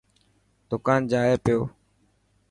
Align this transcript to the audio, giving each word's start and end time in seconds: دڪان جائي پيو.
دڪان 0.69 0.99
جائي 1.11 1.35
پيو. 1.43 1.59